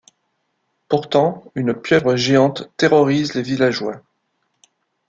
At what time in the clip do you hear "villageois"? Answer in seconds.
3.43-4.01